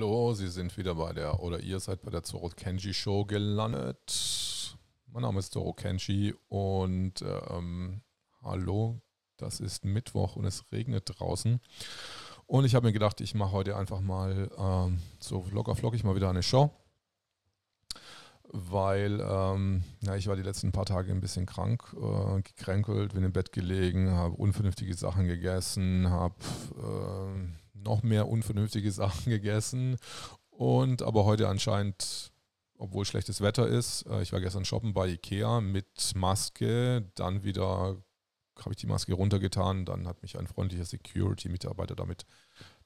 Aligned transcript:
Hallo, 0.00 0.32
Sie 0.32 0.48
sind 0.48 0.78
wieder 0.78 0.94
bei 0.94 1.12
der, 1.12 1.42
oder 1.42 1.60
ihr 1.60 1.78
seid 1.78 2.00
bei 2.00 2.10
der 2.10 2.22
Zoro 2.22 2.48
Kenji 2.48 2.94
Show 2.94 3.26
gelandet. 3.26 4.74
Mein 5.12 5.20
Name 5.20 5.40
ist 5.40 5.52
Zoro 5.52 5.74
Kenji 5.74 6.34
und 6.48 7.20
ähm, 7.20 8.00
hallo, 8.42 9.02
das 9.36 9.60
ist 9.60 9.84
Mittwoch 9.84 10.36
und 10.36 10.46
es 10.46 10.72
regnet 10.72 11.02
draußen. 11.04 11.60
Und 12.46 12.64
ich 12.64 12.74
habe 12.74 12.86
mir 12.86 12.94
gedacht, 12.94 13.20
ich 13.20 13.34
mache 13.34 13.52
heute 13.52 13.76
einfach 13.76 14.00
mal 14.00 14.50
ähm, 14.56 15.00
so 15.18 15.44
locker 15.52 15.76
flockig 15.76 16.02
mal 16.02 16.16
wieder 16.16 16.30
eine 16.30 16.42
Show. 16.42 16.70
Weil 18.44 19.20
ähm, 19.20 19.84
ja, 20.00 20.16
ich 20.16 20.28
war 20.28 20.36
die 20.36 20.42
letzten 20.42 20.72
paar 20.72 20.86
Tage 20.86 21.12
ein 21.12 21.20
bisschen 21.20 21.44
krank, 21.44 21.94
äh, 21.94 22.40
gekränkelt, 22.40 23.12
bin 23.12 23.22
im 23.22 23.34
Bett 23.34 23.52
gelegen, 23.52 24.12
habe 24.12 24.34
unvernünftige 24.36 24.94
Sachen 24.94 25.26
gegessen, 25.26 26.08
habe 26.08 26.36
äh, 26.78 27.59
noch 27.84 28.02
mehr 28.02 28.28
unvernünftige 28.28 28.92
Sachen 28.92 29.30
gegessen. 29.30 29.96
Und 30.50 31.02
aber 31.02 31.24
heute 31.24 31.48
anscheinend, 31.48 32.32
obwohl 32.76 33.04
schlechtes 33.04 33.40
Wetter 33.40 33.66
ist, 33.66 34.06
äh, 34.06 34.22
ich 34.22 34.32
war 34.32 34.40
gestern 34.40 34.64
shoppen 34.64 34.92
bei 34.92 35.08
Ikea 35.08 35.60
mit 35.60 36.12
Maske, 36.14 37.10
dann 37.14 37.44
wieder 37.44 37.96
habe 38.64 38.72
ich 38.72 38.76
die 38.76 38.86
Maske 38.86 39.14
runtergetan, 39.14 39.84
dann 39.84 40.06
hat 40.06 40.22
mich 40.22 40.38
ein 40.38 40.46
freundlicher 40.46 40.84
Security-Mitarbeiter 40.84 41.96
damit 41.96 42.26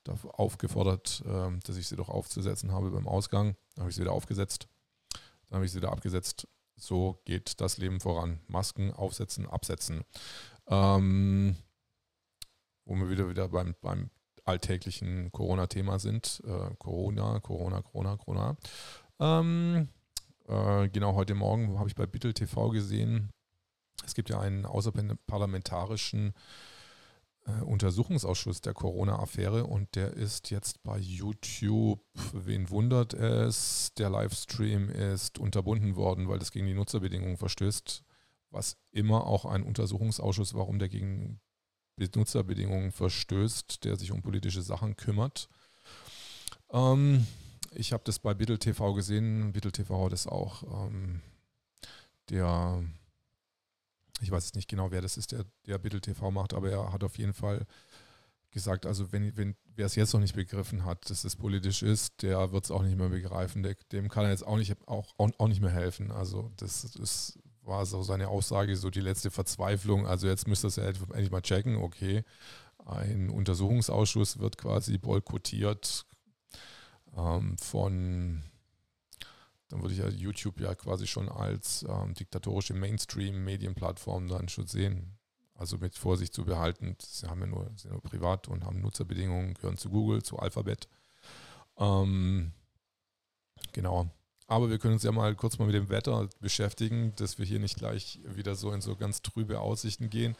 aufgefordert, 0.07 1.23
ähm, 1.27 1.61
dass 1.65 1.77
ich 1.77 1.89
sie 1.89 1.97
doch 1.97 2.09
aufzusetzen 2.09 2.73
habe 2.73 2.91
beim 2.91 3.09
Ausgang. 3.09 3.57
Dann 3.75 3.83
habe 3.83 3.91
ich 3.91 3.97
sie 3.97 4.03
wieder 4.03 4.13
aufgesetzt, 4.13 4.69
dann 5.49 5.57
habe 5.57 5.65
ich 5.65 5.73
sie 5.73 5.79
wieder 5.79 5.93
abgesetzt. 5.93 6.47
So 6.77 7.21
geht 7.25 7.61
das 7.61 7.79
Leben 7.79 8.01
voran. 8.01 8.41
Masken 8.49 8.93
aufsetzen, 8.93 9.49
absetzen. 9.49 10.03
Ähm, 10.67 11.57
wo 12.85 12.97
wir 12.97 13.09
wieder 13.09 13.29
wieder 13.29 13.49
beim, 13.49 13.75
beim 13.81 14.11
alltäglichen 14.45 15.33
Corona-Thema 15.33 15.99
sind. 15.99 16.43
Äh, 16.47 16.75
Corona, 16.79 17.41
Corona, 17.41 17.83
Corona, 17.83 18.17
Corona. 18.17 18.57
Ähm, 19.21 19.89
äh, 20.49 20.89
genau 20.89 21.15
heute 21.15 21.35
Morgen 21.35 21.79
habe 21.79 21.89
ich 21.89 21.95
bei 21.95 22.07
Bittel 22.07 22.35
TV 22.35 22.71
gesehen, 22.71 23.31
es 24.05 24.15
gibt 24.15 24.31
ja 24.31 24.41
einen 24.41 24.67
außerparlamentarischen 24.67 26.35
äh, 27.47 27.63
Untersuchungsausschuss 27.63 28.61
der 28.61 28.75
Corona-Affäre 28.75 29.65
und 29.65 29.95
der 29.95 30.13
ist 30.13 30.51
jetzt 30.51 30.83
bei 30.83 30.99
YouTube. 30.99 32.01
Wen 32.33 32.71
wundert 32.71 33.15
es? 33.15 33.93
Der 33.97 34.11
Livestream 34.11 34.91
ist 34.91 35.39
unterbunden 35.39 35.97
worden, 35.97 36.29
weil 36.29 36.39
das 36.39 36.53
gegen 36.53 36.67
die 36.67 36.75
Nutzerbedingungen 36.75 37.37
verstößt. 37.37 38.05
Was 38.51 38.77
immer 38.93 39.27
auch 39.27 39.47
ein 39.47 39.63
Untersuchungsausschuss, 39.63 40.55
warum 40.55 40.79
der 40.79 40.89
gegen 40.89 41.41
Benutzerbedingungen 41.97 42.93
verstößt, 42.93 43.85
der 43.85 43.97
sich 43.97 44.13
um 44.13 44.23
politische 44.23 44.63
Sachen 44.63 44.97
kümmert. 44.97 45.49
Ähm, 46.71 47.27
ich 47.73 47.93
habe 47.93 48.03
das 48.05 48.19
bei 48.19 48.35
Bittel 48.35 48.59
TV 48.59 48.95
gesehen. 48.95 49.53
Bittel 49.53 49.73
TV 49.73 50.07
hat 50.07 50.13
es 50.13 50.27
auch. 50.27 50.63
Ähm, 50.87 51.21
der, 52.31 52.83
ich 54.21 54.31
weiß 54.31 54.55
nicht 54.55 54.69
genau, 54.69 54.91
wer 54.91 55.03
das 55.03 55.17
ist, 55.17 55.33
der, 55.33 55.45
der 55.67 55.79
Bittel 55.79 56.01
TV 56.01 56.31
macht, 56.31 56.55
aber 56.55 56.71
er 56.71 56.93
hat 56.93 57.05
auf 57.05 57.19
jeden 57.19 57.35
Fall 57.35 57.67
gesagt, 58.51 58.87
also 58.87 59.13
wenn, 59.13 59.37
wenn 59.37 59.57
wer 59.75 59.87
es 59.87 59.97
jetzt 59.97 60.15
noch 60.15 60.21
nicht 60.21 60.37
begriffen 60.37 60.85
hat, 60.85 61.11
dass 61.11 61.25
es 61.25 61.37
politisch 61.37 61.83
ist, 61.83 62.23
der 62.23 62.53
wird 62.53 62.65
es 62.65 62.71
auch 62.71 62.83
nicht 62.83 62.97
mehr 62.97 63.09
begreifen. 63.09 63.63
Der, 63.63 63.75
dem 63.93 64.09
kann 64.09 64.25
er 64.25 64.31
jetzt 64.31 64.47
auch 64.47 64.57
nicht, 64.57 64.75
auch, 64.87 65.13
auch 65.19 65.49
nicht 65.49 65.61
mehr 65.61 65.71
helfen. 65.73 66.11
Also 66.11 66.53
das 66.57 66.85
ist 66.85 67.39
war 67.65 67.87
so 67.87 68.03
seine 68.03 68.29
Aussage, 68.29 68.77
so 68.77 68.91
die 68.91 69.01
letzte 69.01 69.31
Verzweiflung. 69.31 70.07
Also 70.07 70.27
jetzt 70.27 70.47
müsste 70.49 70.67
es 70.67 70.77
ja 70.77 70.85
endlich 70.85 71.31
mal 71.31 71.43
checken, 71.43 71.77
okay, 71.77 72.25
ein 72.85 73.31
Untersuchungsausschuss 73.31 74.39
wird 74.39 74.59
quasi 74.59 74.99
boykottiert 74.99 76.07
ähm, 77.17 77.57
von, 77.59 78.43
dann 79.69 79.83
würde 79.83 79.95
ich 79.95 80.01
ja 80.01 80.09
YouTube 80.09 80.61
ja 80.61 80.75
quasi 80.75 81.07
schon 81.07 81.29
als 81.29 81.85
ähm, 81.89 82.15
diktatorische 82.15 82.75
Mainstream-Medienplattform 82.75 84.29
dann 84.29 84.49
schon 84.49 84.67
sehen. 84.67 85.19
Also 85.57 85.79
mit 85.79 85.97
Vorsicht 85.97 86.35
zu 86.35 86.45
behalten, 86.45 86.97
sie 87.01 87.29
haben 87.29 87.41
ja 87.41 87.47
nur, 87.47 87.71
sind 87.77 87.93
nur 87.93 88.03
privat 88.03 88.49
und 88.49 88.65
haben 88.65 88.81
Nutzerbedingungen, 88.81 89.55
gehören 89.55 89.77
zu 89.77 89.89
Google, 89.89 90.23
zu 90.23 90.39
Alphabet. 90.39 90.89
Ähm, 91.79 92.53
genau. 93.73 94.11
Aber 94.47 94.71
wir 94.71 94.79
können 94.79 94.95
uns 94.95 95.03
ja 95.03 95.13
mal 95.13 95.35
kurz 95.35 95.59
mal 95.59 95.67
mit 95.67 95.75
dem 95.75 95.89
Wetter 95.89 96.29
beschäftigen, 96.41 97.15
dass 97.17 97.39
wir 97.39 97.47
hier 97.47 97.59
nicht 97.59 97.77
gleich 97.77 98.21
wieder 98.25 98.55
so 98.55 98.73
in 98.73 98.81
so 98.81 98.97
ganz 98.97 99.23
trübe 99.23 99.61
Aussichten 99.61 100.11
gehen. 100.11 100.37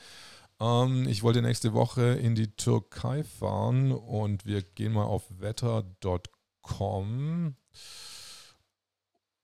Ähm, 0.61 1.09
ich 1.09 1.23
wollte 1.23 1.43
nächste 1.43 1.73
Woche 1.73 2.15
in 2.15 2.35
die 2.35 2.55
Türkei 2.55 3.25
fahren 3.25 3.93
und 3.93 4.47
wir 4.47 4.63
gehen 4.63 4.93
mal 4.93 5.05
auf 5.05 5.25
wetter.com 5.41 7.57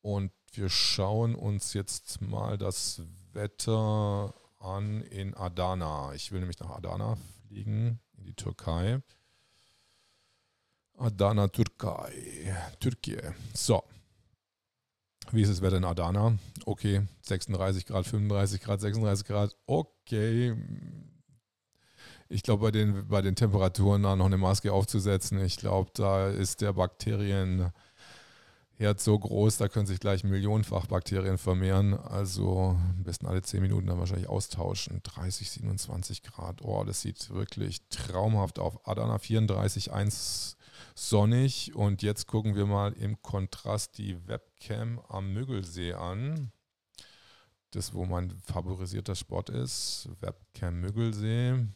und 0.03 0.33
wir 0.53 0.69
schauen 0.69 1.35
uns 1.35 1.75
jetzt 1.75 2.21
mal 2.21 2.59
das 2.59 3.03
Wetter 3.33 4.35
an 4.59 5.03
in 5.03 5.35
Adana. 5.35 6.13
Ich 6.15 6.33
will 6.33 6.41
nämlich 6.41 6.61
nach 6.61 6.71
Adana 6.71 7.17
fliegen, 7.47 8.01
in 8.19 8.25
die 8.25 8.35
Türkei. 8.35 9.01
Adana, 10.99 11.49
Türkei, 11.49 12.55
Türkei. 12.79 13.35
So, 13.55 13.83
wie 15.33 15.43
ist 15.43 15.51
das 15.51 15.63
Wetter 15.63 15.77
in 15.77 15.85
Adana? 15.85 16.39
Okay, 16.65 17.03
36 17.23 17.87
Grad, 17.87 18.07
35 18.07 18.61
Grad, 18.61 18.81
36 18.81 19.27
Grad. 19.27 19.57
Okay. 19.67 20.57
Ich 22.29 22.43
glaube, 22.43 22.63
bei 22.63 22.71
den, 22.71 23.09
bei 23.09 23.23
den 23.23 23.35
Temperaturen 23.35 24.03
da 24.05 24.15
noch 24.15 24.27
eine 24.27 24.37
Maske 24.37 24.73
aufzusetzen, 24.73 25.45
ich 25.45 25.57
glaube, 25.57 25.91
da 25.95 26.29
ist 26.29 26.61
der 26.61 26.73
Bakterienherd 26.75 27.73
so 28.97 29.19
groß, 29.19 29.57
da 29.57 29.69
können 29.69 29.87
sich 29.87 29.99
gleich 29.99 30.23
millionenfach 30.23 30.87
Bakterien 30.87 31.39
vermehren. 31.39 31.95
Also 31.95 32.79
am 32.97 33.03
besten 33.03 33.27
alle 33.27 33.43
10 33.43 33.63
Minuten 33.63 33.89
dann 33.89 33.99
wahrscheinlich 33.99 34.29
austauschen. 34.29 35.01
30, 35.03 35.51
27 35.51 36.23
Grad. 36.23 36.63
Oh, 36.63 36.85
das 36.85 37.01
sieht 37.01 37.31
wirklich 37.31 37.89
traumhaft 37.89 38.61
auf. 38.61 38.87
Adana 38.87 39.19
34, 39.19 39.93
1 39.93 40.57
sonnig. 40.95 41.75
Und 41.75 42.03
jetzt 42.03 42.27
gucken 42.27 42.55
wir 42.55 42.67
mal 42.67 42.93
im 42.93 43.21
Kontrast 43.23 43.99
die 43.99 44.27
Webcam 44.27 45.01
am 45.09 45.33
Müggelsee 45.33 45.95
an. 45.95 46.53
Das, 47.71 47.95
wo 47.95 48.05
mein 48.05 48.31
favorisierter 48.31 49.15
Spot 49.15 49.43
ist. 49.43 50.09
Webcam 50.21 50.81
Müggelsee. 50.81 51.67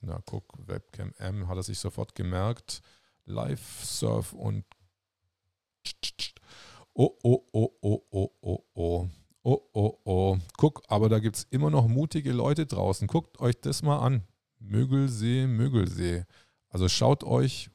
Na, 0.00 0.20
guck, 0.24 0.44
Webcam 0.66 1.12
M 1.18 1.46
hat 1.48 1.56
er 1.56 1.62
sich 1.62 1.78
sofort 1.78 2.14
gemerkt. 2.14 2.82
Live 3.26 3.84
Surf 3.84 4.32
und 4.32 4.64
Oh, 6.94 7.16
oh, 7.22 7.46
oh, 7.52 7.70
oh, 7.80 8.02
oh, 8.10 8.30
oh, 8.40 8.64
oh. 8.74 9.08
Oh, 9.42 9.60
oh, 9.72 9.98
oh. 10.04 10.38
Guck, 10.58 10.82
aber 10.88 11.08
da 11.08 11.18
gibt 11.18 11.36
es 11.36 11.44
immer 11.44 11.70
noch 11.70 11.88
mutige 11.88 12.32
Leute 12.32 12.66
draußen. 12.66 13.08
Guckt 13.08 13.40
euch 13.40 13.58
das 13.60 13.82
mal 13.82 13.98
an. 14.00 14.24
Müggelsee, 14.58 15.46
Müggelsee. 15.46 16.24
Also 16.68 16.88
schaut 16.88 17.24
euch 17.24 17.70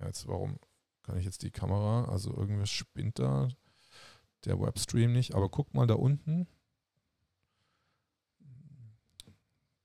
ja, 0.00 0.06
jetzt 0.06 0.26
warum 0.26 0.58
kann 1.02 1.18
ich 1.18 1.24
jetzt 1.24 1.42
die 1.42 1.50
Kamera, 1.50 2.06
also 2.06 2.34
irgendwas 2.34 2.70
spinnt 2.70 3.18
da 3.18 3.48
der 4.44 4.60
Webstream 4.60 5.12
nicht, 5.12 5.34
aber 5.34 5.48
guckt 5.48 5.74
mal 5.74 5.86
da 5.86 5.94
unten. 5.94 6.46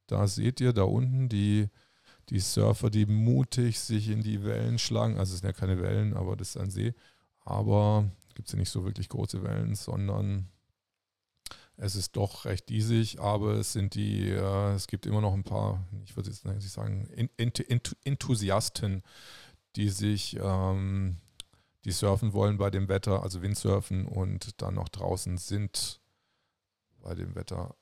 Da 0.07 0.27
seht 0.27 0.61
ihr 0.61 0.71
da 0.71 0.83
unten 0.83 1.29
die, 1.29 1.69
die 2.29 2.39
Surfer, 2.39 2.89
die 2.89 3.05
mutig 3.05 3.79
sich 3.79 4.09
in 4.09 4.21
die 4.21 4.43
Wellen 4.43 4.77
schlagen. 4.77 5.17
Also 5.17 5.33
es 5.33 5.39
sind 5.39 5.47
ja 5.47 5.53
keine 5.53 5.81
Wellen, 5.81 6.13
aber 6.13 6.35
das 6.35 6.49
ist 6.49 6.57
ein 6.57 6.69
See. 6.69 6.93
Aber 7.41 8.09
gibt 8.35 8.47
es 8.47 8.53
ja 8.53 8.59
nicht 8.59 8.69
so 8.69 8.85
wirklich 8.85 9.09
große 9.09 9.43
Wellen, 9.43 9.75
sondern 9.75 10.49
es 11.77 11.95
ist 11.95 12.15
doch 12.15 12.45
recht 12.45 12.69
diesig, 12.69 13.19
aber 13.19 13.55
es 13.55 13.73
sind 13.73 13.95
die, 13.95 14.29
äh, 14.29 14.73
es 14.73 14.87
gibt 14.87 15.05
immer 15.05 15.21
noch 15.21 15.33
ein 15.33 15.43
paar, 15.43 15.85
ich 16.05 16.15
würde 16.15 16.29
jetzt 16.29 16.45
nicht 16.45 16.69
sagen, 16.69 17.07
Enthusiasten, 18.03 19.03
die 19.75 19.89
sich, 19.89 20.37
ähm, 20.41 21.17
die 21.83 21.91
surfen 21.91 22.33
wollen 22.33 22.57
bei 22.57 22.69
dem 22.69 22.87
Wetter, 22.87 23.23
also 23.23 23.41
Windsurfen 23.41 24.07
und 24.07 24.61
dann 24.61 24.75
noch 24.75 24.89
draußen 24.89 25.37
sind 25.37 26.01
bei 26.99 27.13
dem 27.13 27.35
Wetter. 27.35 27.75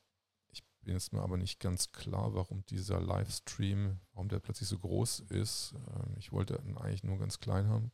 Ich 0.51 0.63
bin 0.81 0.93
jetzt 0.93 1.13
mir 1.13 1.21
aber 1.21 1.37
nicht 1.37 1.59
ganz 1.59 1.91
klar, 1.91 2.33
warum 2.33 2.65
dieser 2.65 2.99
Livestream, 2.99 3.99
warum 4.13 4.27
der 4.27 4.39
plötzlich 4.39 4.67
so 4.67 4.77
groß 4.77 5.21
ist. 5.29 5.73
Ähm, 5.73 6.15
ich 6.17 6.31
wollte 6.31 6.61
ihn 6.65 6.77
eigentlich 6.77 7.03
nur 7.03 7.17
ganz 7.17 7.39
klein 7.39 7.67
haben. 7.67 7.91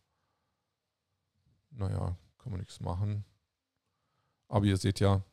Naja, 1.71 2.17
kann 2.39 2.51
man 2.51 2.59
nichts 2.59 2.79
machen. 2.79 3.25
Aber 4.47 4.65
ihr 4.65 4.77
seht 4.77 4.99
ja, 4.99 5.23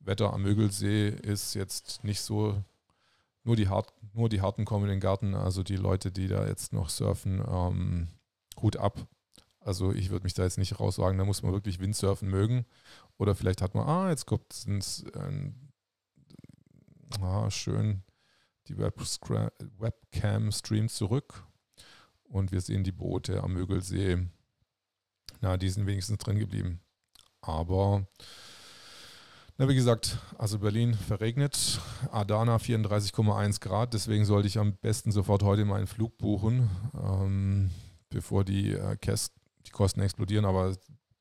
Wetter 0.00 0.32
am 0.32 0.42
Mögelsee 0.42 1.08
ist 1.08 1.54
jetzt 1.54 2.02
nicht 2.02 2.20
so 2.20 2.62
nur 3.48 3.56
die, 3.56 3.68
Hart, 3.68 3.94
nur 4.12 4.28
die 4.28 4.42
Harten 4.42 4.66
kommen 4.66 4.84
in 4.84 4.90
den 4.90 5.00
Garten, 5.00 5.34
also 5.34 5.62
die 5.62 5.76
Leute, 5.76 6.12
die 6.12 6.28
da 6.28 6.46
jetzt 6.46 6.74
noch 6.74 6.90
surfen, 6.90 7.42
ähm, 7.48 8.08
Hut 8.60 8.76
ab. 8.76 9.08
Also 9.60 9.90
ich 9.90 10.10
würde 10.10 10.24
mich 10.24 10.34
da 10.34 10.42
jetzt 10.42 10.58
nicht 10.58 10.78
rauswagen, 10.78 11.16
da 11.16 11.24
muss 11.24 11.42
man 11.42 11.52
wirklich 11.52 11.78
Windsurfen 11.78 12.28
mögen. 12.28 12.66
Oder 13.16 13.34
vielleicht 13.34 13.62
hat 13.62 13.74
man, 13.74 13.88
ah, 13.88 14.10
jetzt 14.10 14.26
kommt 14.26 14.52
es 14.52 15.02
äh, 15.14 15.50
ah, 17.22 17.50
schön, 17.50 18.02
die 18.68 18.76
Webcam 18.76 20.52
streamt 20.52 20.90
zurück 20.90 21.46
und 22.24 22.52
wir 22.52 22.60
sehen 22.60 22.84
die 22.84 22.92
Boote 22.92 23.42
am 23.42 23.54
Mögelsee. 23.54 24.28
Na, 25.40 25.56
die 25.56 25.70
sind 25.70 25.86
wenigstens 25.86 26.18
drin 26.18 26.38
geblieben. 26.38 26.80
Aber, 27.40 28.06
na, 29.58 29.68
wie 29.68 29.74
gesagt, 29.74 30.18
also 30.38 30.60
Berlin 30.60 30.94
verregnet, 30.94 31.80
Adana 32.12 32.58
34,1 32.58 33.60
Grad, 33.60 33.92
deswegen 33.92 34.24
sollte 34.24 34.46
ich 34.46 34.56
am 34.56 34.74
besten 34.76 35.10
sofort 35.10 35.42
heute 35.42 35.64
meinen 35.64 35.88
Flug 35.88 36.16
buchen, 36.16 36.70
ähm, 36.94 37.70
bevor 38.08 38.44
die, 38.44 38.72
äh, 38.72 38.96
die 39.66 39.70
Kosten 39.70 40.00
explodieren. 40.00 40.44
Aber 40.44 40.76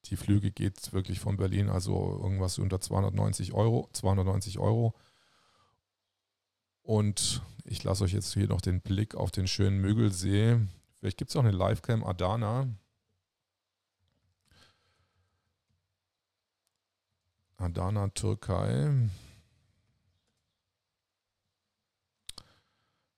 die 0.06 0.16
Flüge 0.16 0.51
geht 0.51 0.94
wirklich 0.94 1.19
von 1.19 1.36
Berlin, 1.36 1.68
also 1.69 2.19
irgendwas 2.22 2.60
unter 2.60 2.80
290 2.80 3.54
Euro, 3.54 3.89
290 3.92 4.60
Euro. 4.60 4.94
Und 6.84 7.42
ich 7.66 7.84
lasse 7.84 8.04
euch 8.04 8.13
jetzt 8.13 8.34
hier 8.36 8.48
noch 8.48 8.62
den 8.62 8.81
Blick 8.81 9.16
auf 9.16 9.31
den 9.31 9.48
schönen 9.48 9.80
Mögelsee. 9.80 10.60
Vielleicht 11.00 11.18
gibt 11.18 11.31
es 11.31 11.36
auch 11.36 11.44
eine 11.44 11.51
Livecam 11.51 12.04
Adana. 12.04 12.68
Adana, 17.57 18.07
Türkei. 18.09 19.09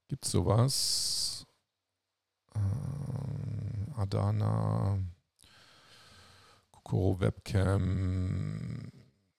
Gibt 0.08 0.26
es 0.26 0.32
sowas? 0.32 1.46
Ähm, 2.56 3.94
Adana, 3.96 4.98
Kokoro 6.72 7.20
Webcam. 7.20 8.92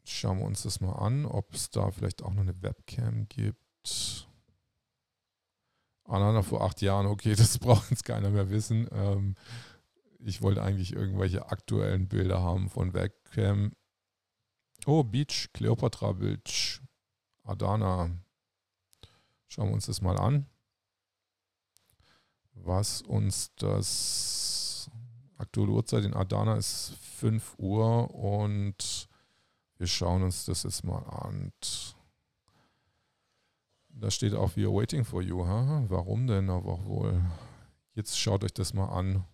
Schauen 0.05 0.39
wir 0.39 0.45
uns 0.45 0.63
das 0.63 0.81
mal 0.81 0.93
an, 0.93 1.25
ob 1.25 1.55
es 1.55 1.71
da 1.71 1.91
vielleicht 1.91 2.23
auch 2.23 2.35
noch 2.35 2.43
eine 2.43 2.63
Webcam 2.63 3.27
gibt. 3.29 4.29
Adana 6.05 6.43
vor 6.43 6.63
acht 6.63 6.83
Jahren, 6.83 7.07
okay, 7.07 7.35
das 7.37 7.59
braucht 7.59 7.91
jetzt 7.91 8.05
keiner 8.05 8.29
mehr 8.29 8.51
wissen. 8.51 8.87
Ähm, 8.93 9.35
ich 10.19 10.43
wollte 10.43 10.63
eigentlich 10.63 10.93
irgendwelche 10.93 11.51
aktuellen 11.51 12.07
Bilder 12.07 12.43
haben 12.43 12.69
von 12.69 12.93
Webcam. 12.93 13.73
Oh, 14.93 15.05
Beach, 15.05 15.49
Cleopatra 15.53 16.11
Beach, 16.11 16.81
Adana. 17.45 18.11
Schauen 19.47 19.69
wir 19.69 19.75
uns 19.75 19.87
das 19.87 20.03
mal 20.03 20.19
an. 20.19 20.47
Was 22.55 23.01
uns 23.03 23.55
das 23.55 24.91
aktuelle 25.39 25.71
Uhrzeit 25.71 26.05
in 26.05 26.13
Adana 26.13 26.57
ist 26.57 26.97
5 27.03 27.55
Uhr 27.59 28.13
und 28.13 29.09
wir 29.79 29.87
schauen 29.87 30.25
uns 30.25 30.47
das 30.47 30.65
jetzt 30.65 30.83
mal 30.83 31.05
an. 31.05 31.53
Da 33.91 34.11
steht 34.11 34.35
auch 34.35 34.57
We 34.57 34.65
are 34.65 34.75
waiting 34.75 35.05
for 35.05 35.23
you. 35.23 35.47
Ha? 35.47 35.85
Warum 35.87 36.27
denn 36.27 36.51
aber 36.51 36.85
wohl? 36.85 37.25
Jetzt 37.95 38.19
schaut 38.19 38.43
euch 38.43 38.55
das 38.55 38.75
mal 38.75 38.89
an. 38.89 39.25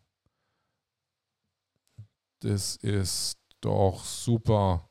Das 2.40 2.76
ist 2.76 3.38
doch 3.62 4.04
super. 4.04 4.86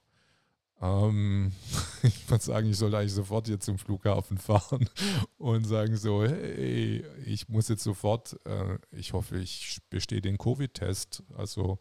Ähm, 0.82 1.52
ich 2.04 2.30
würde 2.30 2.44
sagen, 2.44 2.70
ich 2.70 2.78
sollte 2.78 2.98
eigentlich 2.98 3.14
sofort 3.14 3.48
hier 3.48 3.60
zum 3.60 3.78
Flughafen 3.78 4.38
fahren 4.38 4.90
und 5.38 5.66
sagen 5.66 5.98
so, 5.98 6.24
hey, 6.24 7.04
ich 7.26 7.48
muss 7.50 7.70
jetzt 7.70 7.84
sofort, 7.84 8.40
äh, 8.46 8.78
ich 8.92 9.14
hoffe, 9.14 9.38
ich 9.38 9.80
bestehe 9.90 10.22
den 10.22 10.38
Covid-Test. 10.38 11.24
Also 11.36 11.80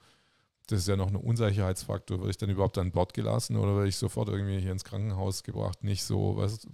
das 0.69 0.81
ist 0.81 0.89
ja 0.89 0.97
noch 0.97 1.09
ein 1.09 1.17
Unsicherheitsfaktor. 1.17 2.19
Werde 2.19 2.31
ich 2.31 2.39
dann 2.39 2.51
überhaupt 2.51 2.79
an 2.79 2.93
Bord 2.93 3.13
gelassen 3.15 3.57
oder 3.57 3.77
werde 3.77 3.89
ich 3.89 3.97
sofort 3.97 4.29
irgendwie 4.29 4.61
hier 4.61 4.73
ins 4.73 4.85
Krankenhaus 4.85 5.43
gebracht? 5.43 5.83
Nicht 5.83 6.05
so, 6.05 6.37
was, 6.37 6.67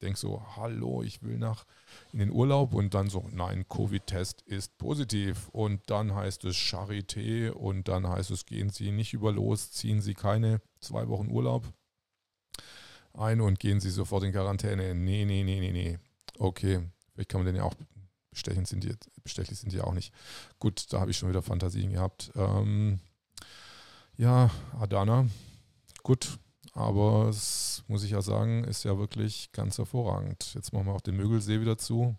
denke 0.00 0.18
so, 0.18 0.42
hallo, 0.56 1.02
ich 1.02 1.22
will 1.22 1.38
nach 1.38 1.66
in 2.12 2.18
den 2.20 2.30
Urlaub 2.30 2.74
und 2.74 2.94
dann 2.94 3.10
so, 3.10 3.28
nein, 3.32 3.66
Covid-Test 3.68 4.42
ist 4.42 4.78
positiv 4.78 5.48
und 5.50 5.82
dann 5.86 6.14
heißt 6.14 6.44
es 6.44 6.56
Charité 6.56 7.50
und 7.50 7.88
dann 7.88 8.08
heißt 8.08 8.30
es, 8.30 8.46
gehen 8.46 8.70
Sie 8.70 8.92
nicht 8.92 9.12
über 9.12 9.32
los, 9.32 9.70
ziehen 9.72 10.00
Sie 10.00 10.14
keine 10.14 10.60
zwei 10.80 11.08
Wochen 11.08 11.30
Urlaub 11.30 11.72
ein 13.14 13.40
und 13.40 13.58
gehen 13.58 13.80
Sie 13.80 13.90
sofort 13.90 14.24
in 14.24 14.32
Quarantäne. 14.32 14.94
Nee, 14.94 15.24
nee, 15.24 15.42
nee, 15.42 15.60
nee, 15.60 15.72
nee. 15.72 15.98
Okay, 16.38 16.80
vielleicht 17.12 17.28
kann 17.28 17.40
man 17.40 17.46
den 17.46 17.56
ja 17.56 17.64
auch 17.64 17.74
bestechen 18.30 18.64
sind 18.64 18.84
die, 18.84 18.94
bestechlich 19.22 19.58
sind 19.58 19.72
die 19.72 19.80
auch 19.80 19.92
nicht. 19.92 20.14
Gut, 20.58 20.92
da 20.92 21.00
habe 21.00 21.10
ich 21.10 21.16
schon 21.16 21.28
wieder 21.28 21.42
Fantasien 21.42 21.92
gehabt. 21.92 22.30
Ähm, 22.36 23.00
ja, 24.16 24.50
Adana, 24.78 25.26
gut, 26.02 26.38
aber 26.80 27.28
es 27.28 27.84
muss 27.88 28.02
ich 28.02 28.12
ja 28.12 28.22
sagen, 28.22 28.64
ist 28.64 28.84
ja 28.84 28.98
wirklich 28.98 29.52
ganz 29.52 29.78
hervorragend. 29.78 30.54
Jetzt 30.54 30.72
machen 30.72 30.86
wir 30.86 30.94
auch 30.94 31.00
den 31.00 31.16
Mögelsee 31.16 31.60
wieder 31.60 31.78
zu 31.78 32.16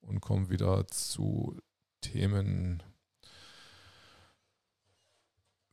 und 0.00 0.20
kommen 0.20 0.50
wieder 0.50 0.86
zu 0.88 1.56
Themen, 2.00 2.82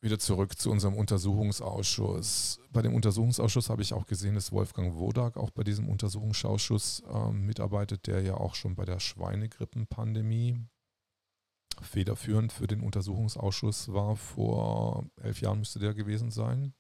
wieder 0.02 0.20
zurück 0.20 0.58
zu 0.58 0.72
unserem 0.72 0.96
Untersuchungsausschuss. 0.96 2.60
Bei 2.72 2.82
dem 2.82 2.96
Untersuchungsausschuss 2.96 3.70
habe 3.70 3.82
ich 3.82 3.94
auch 3.94 4.06
gesehen, 4.06 4.36
dass 4.36 4.52
Wolfgang 4.52 4.96
Wodak 4.96 5.36
auch 5.36 5.50
bei 5.50 5.64
diesem 5.64 5.90
Untersuchungsausschuss 5.90 7.04
äh, 7.12 7.32
mitarbeitet, 7.32 8.08
der 8.08 8.22
ja 8.22 8.36
auch 8.36 8.56
schon 8.56 8.76
bei 8.76 8.86
der 8.86 9.00
Schweinegrippenpandemie 9.00 10.58
federführend 11.82 12.54
für 12.54 12.68
den 12.68 12.82
Untersuchungsausschuss 12.82 13.92
war. 13.92 14.16
Vor 14.16 15.06
elf 15.22 15.42
Jahren 15.42 15.60
müsste 15.60 15.80
der 15.80 15.94
gewesen 15.94 16.32
sein. 16.32 16.74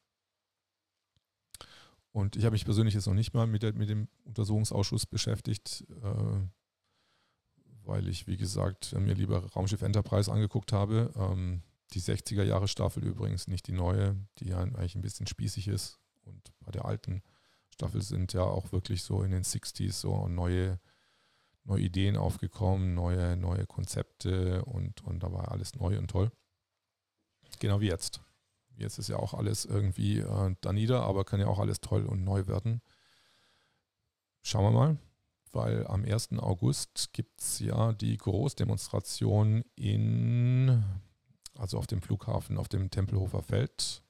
Und 2.11 2.35
ich 2.35 2.45
habe 2.45 2.53
mich 2.53 2.65
persönlich 2.65 2.95
jetzt 2.95 3.05
noch 3.05 3.13
nicht 3.13 3.33
mal 3.33 3.47
mit, 3.47 3.63
der, 3.63 3.73
mit 3.73 3.89
dem 3.89 4.07
Untersuchungsausschuss 4.25 5.05
beschäftigt, 5.05 5.85
äh, 6.01 6.41
weil 7.83 8.07
ich, 8.07 8.27
wie 8.27 8.37
gesagt, 8.37 8.93
mir 8.93 9.13
lieber 9.13 9.45
Raumschiff 9.53 9.81
Enterprise 9.81 10.31
angeguckt 10.31 10.73
habe. 10.73 11.11
Ähm, 11.15 11.61
die 11.93 12.01
60er 12.01 12.43
Jahre 12.43 12.67
Staffel 12.67 13.03
übrigens, 13.03 13.47
nicht 13.47 13.67
die 13.67 13.71
neue, 13.71 14.15
die 14.37 14.49
ja 14.49 14.59
eigentlich 14.59 14.95
ein 14.95 15.01
bisschen 15.01 15.27
spießig 15.27 15.67
ist. 15.67 15.99
Und 16.23 16.51
bei 16.59 16.71
der 16.71 16.85
alten 16.85 17.23
Staffel 17.71 18.01
sind 18.01 18.33
ja 18.33 18.43
auch 18.43 18.71
wirklich 18.71 19.03
so 19.03 19.23
in 19.23 19.31
den 19.31 19.43
60s 19.43 19.93
so 19.93 20.27
neue, 20.27 20.79
neue 21.63 21.81
Ideen 21.81 22.17
aufgekommen, 22.17 22.93
neue, 22.93 23.37
neue 23.37 23.65
Konzepte 23.65 24.63
und, 24.65 25.01
und 25.03 25.23
da 25.23 25.31
war 25.31 25.51
alles 25.51 25.75
neu 25.75 25.97
und 25.97 26.09
toll. 26.09 26.31
Genau 27.59 27.79
wie 27.81 27.87
jetzt. 27.87 28.21
Jetzt 28.79 28.97
ist 28.97 29.09
ja 29.09 29.17
auch 29.17 29.33
alles 29.33 29.65
irgendwie 29.65 30.19
äh, 30.19 30.55
da 30.61 30.71
nieder, 30.71 31.03
aber 31.03 31.25
kann 31.25 31.41
ja 31.41 31.47
auch 31.47 31.59
alles 31.59 31.81
toll 31.81 32.05
und 32.05 32.23
neu 32.23 32.47
werden. 32.47 32.81
Schauen 34.41 34.63
wir 34.63 34.71
mal, 34.71 34.97
weil 35.51 35.85
am 35.87 36.05
1. 36.05 36.39
August 36.39 37.11
gibt 37.11 37.41
es 37.41 37.59
ja 37.59 37.91
die 37.91 38.15
Großdemonstration 38.17 39.65
in, 39.75 40.83
also 41.57 41.77
auf 41.77 41.87
dem 41.87 42.01
Flughafen, 42.01 42.57
auf 42.57 42.69
dem 42.69 42.89
Tempelhofer 42.89 43.43
Feld. 43.43 44.01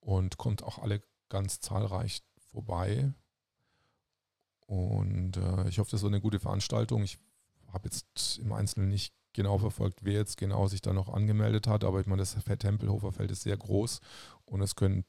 Und 0.00 0.36
kommt 0.36 0.64
auch 0.64 0.78
alle 0.78 1.02
ganz 1.28 1.60
zahlreich 1.60 2.22
vorbei. 2.50 3.12
Und 4.66 5.36
äh, 5.36 5.68
ich 5.68 5.78
hoffe, 5.78 5.92
das 5.92 6.02
wird 6.02 6.12
eine 6.12 6.20
gute 6.20 6.40
Veranstaltung. 6.40 7.04
Ich 7.04 7.18
habe 7.72 7.88
jetzt 7.88 8.38
im 8.38 8.52
Einzelnen 8.52 8.88
nicht 8.88 9.14
genau 9.38 9.56
verfolgt, 9.58 10.00
wer 10.02 10.14
jetzt 10.14 10.36
genau 10.36 10.66
sich 10.66 10.82
da 10.82 10.92
noch 10.92 11.08
angemeldet 11.08 11.68
hat. 11.68 11.84
Aber 11.84 12.00
ich 12.00 12.06
meine, 12.06 12.22
das 12.22 12.34
Tempelhofer 12.34 13.12
Feld 13.12 13.30
ist 13.30 13.42
sehr 13.42 13.56
groß 13.56 14.00
und 14.46 14.60
es 14.62 14.74
können 14.74 15.04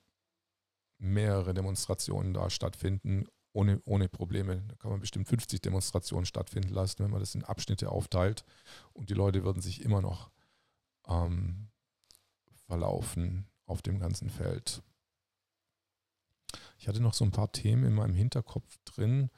mehrere 1.00 1.56
Demonstrationen 1.56 2.36
da 2.36 2.52
stattfinden, 2.52 3.26
ohne, 3.54 3.82
ohne 3.86 4.08
Probleme. 4.08 4.64
Da 4.68 4.76
kann 4.76 4.92
man 4.92 5.00
bestimmt 5.00 5.28
50 5.28 5.62
Demonstrationen 5.62 6.28
stattfinden 6.28 6.70
lassen, 6.70 7.04
wenn 7.04 7.10
man 7.10 7.22
das 7.22 7.34
in 7.34 7.44
Abschnitte 7.44 7.90
aufteilt. 7.90 8.46
Und 8.94 9.10
die 9.10 9.16
Leute 9.16 9.44
würden 9.44 9.64
sich 9.64 9.82
immer 9.82 10.02
noch 10.02 10.30
ähm, 11.08 11.70
verlaufen 12.68 13.48
auf 13.66 13.82
dem 13.82 13.98
ganzen 13.98 14.30
Feld. 14.30 14.84
Ich 16.78 16.88
hatte 16.88 17.02
noch 17.02 17.16
so 17.16 17.26
ein 17.26 17.32
paar 17.32 17.52
Themen 17.52 17.84
in 17.84 17.96
meinem 17.96 18.14
Hinterkopf 18.14 18.78
drin, 18.86 19.32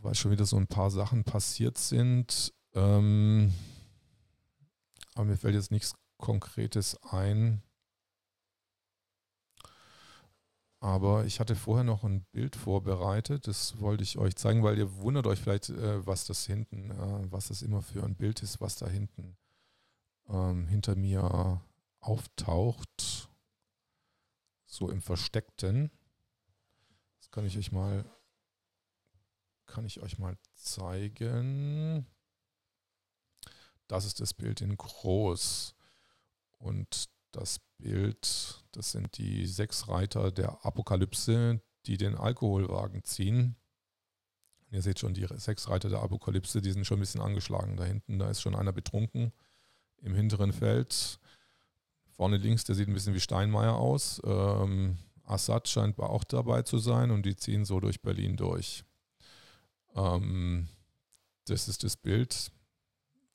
weil 0.00 0.14
schon 0.14 0.30
wieder 0.30 0.46
so 0.46 0.56
ein 0.56 0.68
paar 0.68 0.92
Sachen 0.92 1.24
passiert 1.24 1.76
sind. 1.76 2.54
Ähm, 2.78 3.52
aber 5.14 5.24
mir 5.24 5.36
fällt 5.36 5.54
jetzt 5.54 5.72
nichts 5.72 5.96
Konkretes 6.16 6.96
ein. 7.02 7.62
Aber 10.80 11.24
ich 11.24 11.40
hatte 11.40 11.56
vorher 11.56 11.82
noch 11.82 12.04
ein 12.04 12.22
Bild 12.30 12.54
vorbereitet, 12.54 13.48
das 13.48 13.80
wollte 13.80 14.04
ich 14.04 14.16
euch 14.16 14.36
zeigen, 14.36 14.62
weil 14.62 14.78
ihr 14.78 14.94
wundert 14.98 15.26
euch 15.26 15.40
vielleicht, 15.40 15.70
äh, 15.70 16.06
was 16.06 16.24
das 16.24 16.46
hinten, 16.46 16.92
äh, 16.92 17.32
was 17.32 17.48
das 17.48 17.62
immer 17.62 17.82
für 17.82 18.04
ein 18.04 18.14
Bild 18.14 18.44
ist, 18.44 18.60
was 18.60 18.76
da 18.76 18.86
hinten 18.86 19.36
ähm, 20.28 20.68
hinter 20.68 20.94
mir 20.94 21.60
auftaucht. 21.98 23.28
So 24.66 24.88
im 24.88 25.02
Versteckten. 25.02 25.90
Das 27.18 27.32
kann 27.32 27.44
ich 27.44 27.58
euch 27.58 27.72
mal, 27.72 28.04
kann 29.66 29.84
ich 29.84 30.00
euch 30.00 30.18
mal 30.20 30.36
zeigen. 30.54 32.06
Das 33.88 34.04
ist 34.04 34.20
das 34.20 34.34
Bild 34.34 34.60
in 34.60 34.76
groß. 34.76 35.74
Und 36.58 37.08
das 37.32 37.60
Bild, 37.78 38.62
das 38.72 38.92
sind 38.92 39.18
die 39.18 39.46
sechs 39.46 39.88
Reiter 39.88 40.30
der 40.30 40.64
Apokalypse, 40.64 41.60
die 41.86 41.96
den 41.96 42.14
Alkoholwagen 42.14 43.04
ziehen. 43.04 43.56
Und 44.66 44.74
ihr 44.74 44.82
seht 44.82 44.98
schon, 44.98 45.14
die 45.14 45.26
sechs 45.36 45.68
Reiter 45.68 45.88
der 45.88 46.00
Apokalypse, 46.00 46.60
die 46.60 46.72
sind 46.72 46.86
schon 46.86 46.98
ein 46.98 47.00
bisschen 47.00 47.20
angeschlagen 47.20 47.76
da 47.76 47.84
hinten. 47.84 48.18
Da 48.18 48.30
ist 48.30 48.40
schon 48.40 48.54
einer 48.54 48.72
betrunken 48.72 49.32
im 50.02 50.14
hinteren 50.14 50.52
Feld. 50.52 51.18
Vorne 52.10 52.36
links, 52.36 52.64
der 52.64 52.74
sieht 52.74 52.88
ein 52.88 52.94
bisschen 52.94 53.14
wie 53.14 53.20
Steinmeier 53.20 53.74
aus. 53.74 54.20
Ähm, 54.24 54.98
Assad 55.24 55.68
scheint 55.68 55.98
auch 55.98 56.24
dabei 56.24 56.62
zu 56.62 56.78
sein 56.78 57.10
und 57.10 57.24
die 57.24 57.36
ziehen 57.36 57.64
so 57.64 57.80
durch 57.80 58.02
Berlin 58.02 58.36
durch. 58.36 58.84
Ähm, 59.94 60.68
das 61.46 61.68
ist 61.68 61.84
das 61.84 61.96
Bild. 61.96 62.50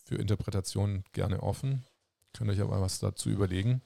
Für 0.04 0.16
Interpretation 0.16 1.04
gerne 1.14 1.42
offen. 1.42 1.86
Könnt 2.34 2.50
euch 2.50 2.62
aber 2.62 2.82
was 2.82 3.00
dazu 3.00 3.30
überlegen. 3.30 3.82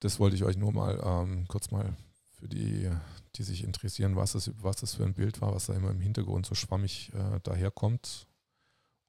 Das 0.00 0.18
wollte 0.18 0.36
ich 0.36 0.44
euch 0.44 0.56
nur 0.56 0.72
mal 0.72 1.00
ähm, 1.04 1.46
kurz 1.48 1.70
mal 1.70 1.96
für 2.32 2.48
die, 2.48 2.90
die 3.36 3.42
sich 3.44 3.62
interessieren, 3.62 4.16
was 4.16 4.32
das, 4.32 4.50
was 4.60 4.76
das 4.76 4.94
für 4.94 5.04
ein 5.04 5.14
Bild 5.14 5.40
war, 5.40 5.54
was 5.54 5.66
da 5.66 5.74
immer 5.74 5.90
im 5.90 6.00
Hintergrund 6.00 6.44
so 6.44 6.56
schwammig 6.56 7.12
äh, 7.14 7.40
daherkommt 7.40 8.26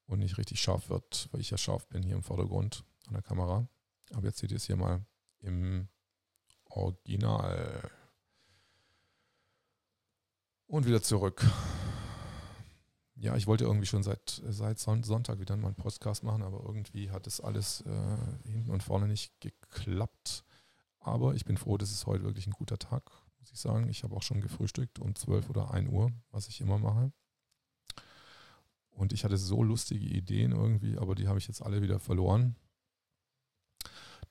und 0.05 0.19
nicht 0.19 0.37
richtig 0.37 0.61
scharf 0.61 0.89
wird, 0.89 1.29
weil 1.31 1.41
ich 1.41 1.49
ja 1.49 1.57
scharf 1.57 1.87
bin 1.87 2.03
hier 2.03 2.15
im 2.15 2.23
Vordergrund 2.23 2.83
an 3.07 3.13
der 3.13 3.23
Kamera. 3.23 3.67
Aber 4.13 4.27
jetzt 4.27 4.37
seht 4.37 4.51
ihr 4.51 4.57
es 4.57 4.65
hier 4.65 4.75
mal 4.75 5.03
im 5.39 5.87
Original. 6.69 7.89
Und 10.67 10.85
wieder 10.85 11.01
zurück. 11.01 11.43
Ja, 13.23 13.37
ich 13.37 13.47
wollte 13.47 13.63
irgendwie 13.63 13.85
schon 13.85 14.03
seit, 14.03 14.41
seit 14.49 14.79
Sonntag 14.79 15.39
wieder 15.39 15.55
mal 15.55 15.67
einen 15.67 15.75
Podcast 15.77 16.23
machen, 16.23 16.43
aber 16.43 16.61
irgendwie 16.65 17.09
hat 17.09 17.25
es 17.25 17.39
alles 17.39 17.79
äh, 17.87 18.51
hinten 18.51 18.69
und 18.69 18.83
vorne 18.83 19.07
nicht 19.07 19.31
geklappt. 19.39 20.43
Aber 20.99 21.33
ich 21.33 21.45
bin 21.45 21.55
froh, 21.55 21.77
dass 21.77 21.89
es 21.89 22.05
heute 22.05 22.25
wirklich 22.25 22.47
ein 22.47 22.51
guter 22.51 22.77
Tag, 22.77 23.09
muss 23.39 23.49
ich 23.49 23.61
sagen. 23.61 23.87
Ich 23.87 24.03
habe 24.03 24.13
auch 24.13 24.23
schon 24.23 24.41
gefrühstückt 24.41 24.99
um 24.99 25.15
12 25.15 25.49
oder 25.49 25.71
1 25.71 25.89
Uhr, 25.89 26.11
was 26.31 26.49
ich 26.49 26.59
immer 26.59 26.77
mache. 26.79 27.13
Und 28.89 29.13
ich 29.13 29.23
hatte 29.23 29.37
so 29.37 29.63
lustige 29.63 30.05
Ideen 30.05 30.51
irgendwie, 30.51 30.97
aber 30.97 31.15
die 31.15 31.29
habe 31.29 31.39
ich 31.39 31.47
jetzt 31.47 31.61
alle 31.61 31.81
wieder 31.81 31.99
verloren. 32.01 32.57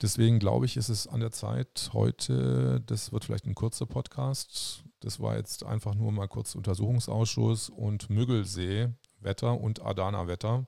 Deswegen 0.00 0.38
glaube 0.38 0.66
ich, 0.66 0.76
ist 0.76 0.88
es 0.88 1.06
an 1.06 1.20
der 1.20 1.30
Zeit 1.30 1.90
heute, 1.92 2.80
das 2.86 3.12
wird 3.12 3.24
vielleicht 3.24 3.46
ein 3.46 3.54
kurzer 3.54 3.86
Podcast. 3.86 4.84
Das 5.00 5.20
war 5.20 5.36
jetzt 5.36 5.64
einfach 5.64 5.94
nur 5.94 6.12
mal 6.12 6.28
kurz 6.28 6.54
Untersuchungsausschuss 6.54 7.68
und 7.68 8.08
Müggelsee 8.08 8.88
Wetter 9.20 9.60
und 9.60 9.82
Adana 9.82 10.26
Wetter. 10.26 10.66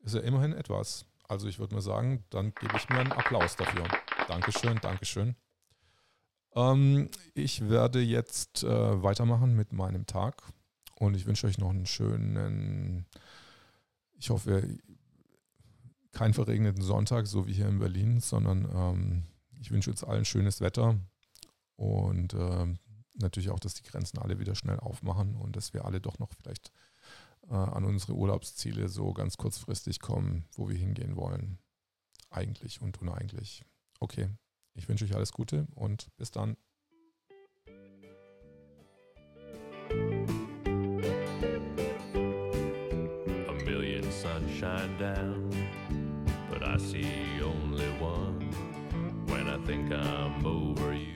Ist 0.00 0.14
ja 0.14 0.20
immerhin 0.20 0.52
etwas. 0.52 1.06
Also 1.28 1.48
ich 1.48 1.58
würde 1.58 1.74
mal 1.74 1.80
sagen, 1.80 2.24
dann 2.30 2.52
gebe 2.54 2.76
ich 2.76 2.88
mir 2.88 2.98
einen 2.98 3.12
Applaus 3.12 3.56
dafür. 3.56 3.84
Dankeschön, 4.28 4.78
Dankeschön. 4.80 5.36
Ähm, 6.54 7.10
ich 7.34 7.68
werde 7.68 8.00
jetzt 8.00 8.62
äh, 8.62 9.02
weitermachen 9.02 9.56
mit 9.56 9.72
meinem 9.72 10.06
Tag 10.06 10.42
und 10.96 11.14
ich 11.14 11.26
wünsche 11.26 11.46
euch 11.46 11.58
noch 11.58 11.70
einen 11.70 11.86
schönen, 11.86 13.06
ich 14.18 14.30
hoffe, 14.30 14.78
keinen 16.14 16.34
verregneten 16.34 16.82
Sonntag, 16.82 17.26
so 17.26 17.46
wie 17.46 17.52
hier 17.52 17.68
in 17.68 17.78
Berlin, 17.78 18.20
sondern 18.20 18.68
ähm, 18.74 19.24
ich 19.60 19.70
wünsche 19.70 19.90
uns 19.90 20.04
allen 20.04 20.24
schönes 20.24 20.60
Wetter 20.60 20.98
und 21.76 22.34
äh, 22.34 22.66
natürlich 23.14 23.50
auch, 23.50 23.60
dass 23.60 23.74
die 23.74 23.82
Grenzen 23.82 24.18
alle 24.18 24.38
wieder 24.38 24.54
schnell 24.54 24.78
aufmachen 24.78 25.36
und 25.36 25.56
dass 25.56 25.74
wir 25.74 25.84
alle 25.84 26.00
doch 26.00 26.18
noch 26.18 26.30
vielleicht 26.32 26.72
äh, 27.50 27.54
an 27.54 27.84
unsere 27.84 28.14
Urlaubsziele 28.14 28.88
so 28.88 29.12
ganz 29.12 29.36
kurzfristig 29.36 30.00
kommen, 30.00 30.46
wo 30.54 30.68
wir 30.68 30.76
hingehen 30.76 31.16
wollen. 31.16 31.58
Eigentlich 32.30 32.80
und 32.80 33.00
uneigentlich. 33.00 33.64
Okay, 34.00 34.28
ich 34.74 34.88
wünsche 34.88 35.04
euch 35.04 35.14
alles 35.14 35.32
Gute 35.32 35.66
und 35.74 36.08
bis 36.16 36.30
dann. 36.30 36.56
A 43.48 43.52
million 43.64 44.04
sunshine 44.10 44.98
down, 44.98 45.50
I 46.74 46.76
see 46.76 47.40
only 47.40 47.86
one 48.00 48.50
when 49.26 49.48
I 49.48 49.58
think 49.64 49.92
I'm 49.92 50.44
over 50.44 50.92
you. 50.92 51.13